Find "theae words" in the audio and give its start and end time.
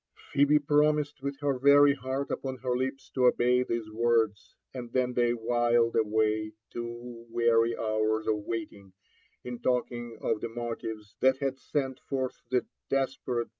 3.63-4.55